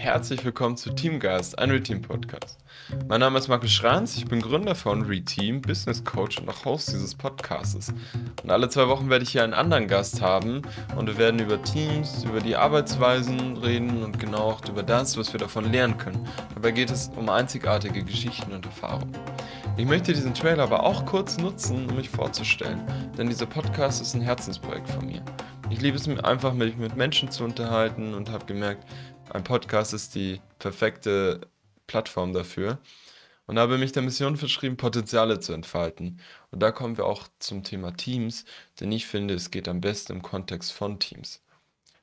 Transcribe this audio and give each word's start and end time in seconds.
Herzlich 0.00 0.42
willkommen 0.46 0.78
zu 0.78 0.94
Teamgeist, 0.94 1.58
ein 1.58 1.70
Reteam 1.70 2.00
Podcast. 2.00 2.58
Mein 3.06 3.20
Name 3.20 3.38
ist 3.38 3.48
Markus 3.48 3.70
Schranz, 3.70 4.16
ich 4.16 4.24
bin 4.24 4.40
Gründer 4.40 4.74
von 4.74 5.02
Reteam, 5.02 5.60
Business 5.60 6.02
Coach 6.02 6.38
und 6.38 6.48
auch 6.48 6.64
Host 6.64 6.90
dieses 6.90 7.14
Podcasts. 7.14 7.92
Und 8.42 8.50
alle 8.50 8.70
zwei 8.70 8.88
Wochen 8.88 9.10
werde 9.10 9.24
ich 9.24 9.32
hier 9.32 9.44
einen 9.44 9.52
anderen 9.52 9.88
Gast 9.88 10.22
haben 10.22 10.62
und 10.96 11.06
wir 11.06 11.18
werden 11.18 11.38
über 11.38 11.62
Teams, 11.62 12.24
über 12.24 12.40
die 12.40 12.56
Arbeitsweisen 12.56 13.58
reden 13.58 14.02
und 14.02 14.18
genau 14.18 14.52
auch 14.52 14.66
über 14.70 14.82
das, 14.82 15.18
was 15.18 15.34
wir 15.34 15.38
davon 15.38 15.70
lernen 15.70 15.98
können. 15.98 16.26
Dabei 16.54 16.70
geht 16.70 16.90
es 16.90 17.10
um 17.16 17.28
einzigartige 17.28 18.02
Geschichten 18.02 18.52
und 18.52 18.64
Erfahrungen. 18.64 19.12
Ich 19.76 19.84
möchte 19.84 20.14
diesen 20.14 20.32
Trailer 20.32 20.62
aber 20.62 20.82
auch 20.82 21.04
kurz 21.04 21.36
nutzen, 21.36 21.86
um 21.90 21.96
mich 21.96 22.08
vorzustellen, 22.08 22.80
denn 23.18 23.28
dieser 23.28 23.44
Podcast 23.44 24.00
ist 24.00 24.14
ein 24.14 24.22
Herzensprojekt 24.22 24.88
von 24.88 25.04
mir. 25.04 25.22
Ich 25.68 25.82
liebe 25.82 25.96
es 25.96 26.08
einfach, 26.24 26.52
mich 26.52 26.76
mit 26.78 26.96
Menschen 26.96 27.30
zu 27.30 27.44
unterhalten 27.44 28.14
und 28.14 28.30
habe 28.30 28.44
gemerkt, 28.44 28.84
ein 29.30 29.44
Podcast 29.44 29.94
ist 29.94 30.14
die 30.14 30.40
perfekte 30.58 31.40
Plattform 31.86 32.32
dafür. 32.32 32.78
Und 33.46 33.58
habe 33.58 33.78
mich 33.78 33.90
der 33.90 34.02
Mission 34.02 34.36
verschrieben, 34.36 34.76
Potenziale 34.76 35.40
zu 35.40 35.52
entfalten. 35.52 36.20
Und 36.52 36.62
da 36.62 36.70
kommen 36.70 36.96
wir 36.96 37.06
auch 37.06 37.26
zum 37.40 37.64
Thema 37.64 37.90
Teams, 37.96 38.44
denn 38.78 38.92
ich 38.92 39.06
finde, 39.06 39.34
es 39.34 39.50
geht 39.50 39.66
am 39.66 39.80
besten 39.80 40.12
im 40.12 40.22
Kontext 40.22 40.72
von 40.72 41.00
Teams. 41.00 41.42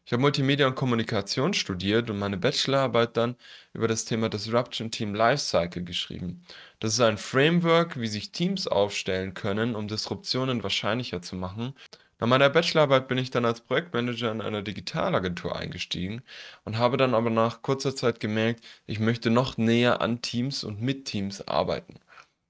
Ich 0.05 0.11
habe 0.13 0.21
Multimedia 0.21 0.67
und 0.67 0.75
Kommunikation 0.75 1.53
studiert 1.53 2.09
und 2.09 2.17
meine 2.19 2.37
Bachelorarbeit 2.37 3.15
dann 3.17 3.35
über 3.73 3.87
das 3.87 4.05
Thema 4.05 4.29
Disruption 4.29 4.91
Team 4.91 5.13
Lifecycle 5.13 5.83
geschrieben. 5.83 6.43
Das 6.79 6.93
ist 6.93 7.01
ein 7.01 7.17
Framework, 7.17 7.99
wie 7.99 8.07
sich 8.07 8.31
Teams 8.31 8.67
aufstellen 8.67 9.33
können, 9.33 9.75
um 9.75 9.87
Disruptionen 9.87 10.63
wahrscheinlicher 10.63 11.21
zu 11.21 11.35
machen 11.35 11.73
nach 12.19 12.27
meiner 12.27 12.49
Bachelorarbeit 12.49 13.07
bin 13.07 13.17
ich 13.19 13.29
dann 13.31 13.45
als 13.45 13.61
Projektmanager 13.61 14.31
in 14.31 14.41
einer 14.41 14.61
Digitalagentur 14.63 15.55
eingestiegen 15.55 16.23
und 16.65 16.77
habe 16.77 16.97
dann 16.97 17.13
aber 17.13 17.29
nach 17.29 17.61
kurzer 17.61 17.95
Zeit 17.95 18.19
gemerkt, 18.19 18.63
ich 18.87 18.99
möchte 18.99 19.29
noch 19.29 19.57
näher 19.57 20.01
an 20.01 20.21
Teams 20.21 20.63
und 20.63 20.81
mit 20.81 21.05
Teams 21.05 21.47
arbeiten. 21.47 21.99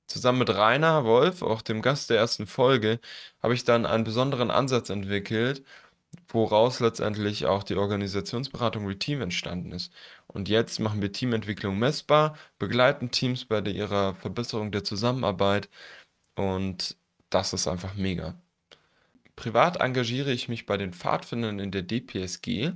Zusammen 0.08 0.40
mit 0.40 0.50
Rainer 0.52 1.04
Wolf, 1.06 1.42
auch 1.42 1.62
dem 1.62 1.82
Gast 1.82 2.10
der 2.10 2.18
ersten 2.18 2.48
Folge, 2.48 3.00
habe 3.44 3.54
ich 3.54 3.66
dann 3.66 3.86
einen 3.86 4.06
besonderen 4.06 4.52
Ansatz 4.52 4.90
entwickelt, 4.90 5.64
woraus 6.30 6.80
letztendlich 6.80 7.46
auch 7.46 7.64
die 7.64 7.76
Organisationsberatung 7.76 8.88
Reteam 8.88 9.22
entstanden 9.22 9.72
ist. 9.74 9.94
Und 10.28 10.50
jetzt 10.50 10.80
machen 10.80 11.02
wir 11.02 11.12
Teamentwicklung 11.12 11.78
messbar, 11.80 12.38
begleiten 12.60 13.12
Teams 13.12 13.46
bei 13.46 13.60
ihrer 13.62 14.16
Verbesserung 14.16 14.72
der 14.72 14.84
Zusammenarbeit 14.86 15.70
und 16.36 16.98
das 17.30 17.54
ist 17.54 17.68
einfach 17.68 17.96
mega. 17.96 18.36
Privat 19.38 19.78
engagiere 19.80 20.34
ich 20.34 20.50
mich 20.50 20.66
bei 20.66 20.78
den 20.78 20.92
Pfadfindern 20.94 21.60
in 21.60 21.72
der 21.72 21.84
DPSG. 21.84 22.74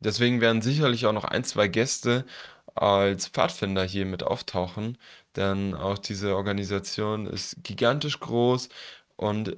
Deswegen 0.00 0.40
werden 0.40 0.62
sicherlich 0.62 1.06
auch 1.06 1.12
noch 1.12 1.24
ein, 1.24 1.44
zwei 1.44 1.68
Gäste 1.68 2.26
als 2.74 3.28
Pfadfinder 3.28 3.84
hier 3.84 4.06
mit 4.06 4.22
auftauchen, 4.22 4.98
denn 5.36 5.74
auch 5.74 5.98
diese 5.98 6.34
Organisation 6.36 7.26
ist 7.26 7.62
gigantisch 7.62 8.18
groß 8.20 8.70
und 9.16 9.56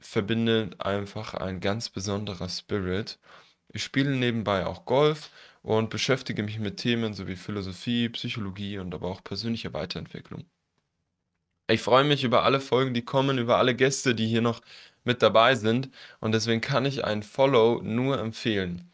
verbindet 0.00 0.80
einfach 0.80 1.34
ein 1.34 1.60
ganz 1.60 1.88
besonderer 1.88 2.48
Spirit. 2.48 3.18
Ich 3.68 3.84
spiele 3.84 4.10
nebenbei 4.16 4.66
auch 4.66 4.84
Golf 4.86 5.30
und 5.62 5.90
beschäftige 5.90 6.42
mich 6.42 6.58
mit 6.58 6.78
Themen 6.78 7.14
sowie 7.14 7.36
Philosophie, 7.36 8.08
Psychologie 8.10 8.78
und 8.78 8.94
aber 8.94 9.08
auch 9.08 9.22
persönlicher 9.22 9.72
Weiterentwicklung. 9.72 10.46
Ich 11.68 11.82
freue 11.82 12.04
mich 12.04 12.24
über 12.24 12.42
alle 12.42 12.60
Folgen, 12.60 12.94
die 12.94 13.04
kommen, 13.04 13.38
über 13.38 13.58
alle 13.58 13.76
Gäste, 13.76 14.14
die 14.16 14.26
hier 14.26 14.42
noch 14.42 14.60
mit 15.04 15.22
dabei 15.22 15.54
sind 15.54 15.90
und 16.20 16.32
deswegen 16.32 16.60
kann 16.60 16.86
ich 16.86 17.04
ein 17.04 17.22
Follow 17.22 17.80
nur 17.82 18.18
empfehlen. 18.18 18.90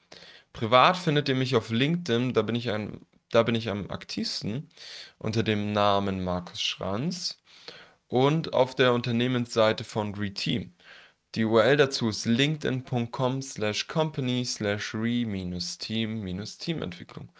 Privat 0.52 0.96
findet 0.96 1.28
ihr 1.28 1.34
mich 1.34 1.56
auf 1.56 1.70
LinkedIn, 1.70 2.32
da 2.32 2.42
bin 2.42 2.54
ich, 2.54 2.70
ein, 2.70 3.00
da 3.30 3.42
bin 3.42 3.54
ich 3.54 3.68
am 3.68 3.90
aktivsten 3.90 4.70
unter 5.18 5.42
dem 5.42 5.72
Namen 5.72 6.24
Markus 6.24 6.62
Schranz 6.62 7.42
und 8.08 8.54
auf 8.54 8.74
der 8.74 8.92
Unternehmensseite 8.94 9.84
von 9.84 10.14
Reteam. 10.14 10.72
Die 11.34 11.44
URL 11.44 11.76
dazu 11.76 12.08
ist 12.08 12.24
linkedin.com 12.24 13.42
slash 13.42 13.86
company 13.88 14.44
slash 14.44 14.94
re-team-teamentwicklung. 14.94 17.30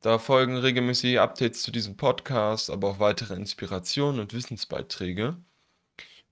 Da 0.00 0.18
folgen 0.18 0.56
regelmäßige 0.58 1.18
Updates 1.18 1.62
zu 1.62 1.70
diesem 1.72 1.96
Podcast, 1.96 2.70
aber 2.70 2.90
auch 2.90 2.98
weitere 3.00 3.34
Inspirationen 3.34 4.20
und 4.20 4.34
Wissensbeiträge. 4.34 5.36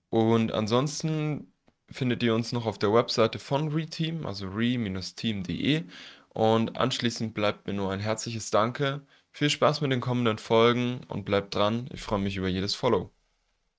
Und 0.09 0.51
ansonsten 0.53 1.52
findet 1.89 2.23
ihr 2.23 2.33
uns 2.35 2.51
noch 2.51 2.65
auf 2.65 2.79
der 2.79 2.93
Webseite 2.93 3.39
von 3.39 3.69
Reteam, 3.73 4.25
also 4.25 4.47
re-team.de. 4.47 5.83
Und 6.29 6.77
anschließend 6.77 7.33
bleibt 7.33 7.67
mir 7.67 7.73
nur 7.73 7.91
ein 7.91 7.99
herzliches 7.99 8.49
Danke. 8.51 9.05
Viel 9.31 9.49
Spaß 9.49 9.81
mit 9.81 9.91
den 9.91 10.01
kommenden 10.01 10.37
Folgen 10.37 11.01
und 11.07 11.25
bleibt 11.25 11.55
dran. 11.55 11.89
Ich 11.93 12.01
freue 12.01 12.19
mich 12.19 12.37
über 12.37 12.47
jedes 12.47 12.75
Follow. 12.75 13.11